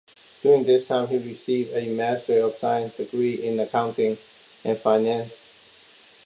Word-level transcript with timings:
During 0.41 0.63
this 0.63 0.87
time, 0.87 1.09
he 1.09 1.19
received 1.19 1.75
a 1.75 1.87
Master 1.95 2.39
of 2.39 2.55
Science 2.55 2.95
degree 2.95 3.35
in 3.35 3.59
Accounting 3.59 4.17
and 4.63 4.75
Finance. 4.75 5.45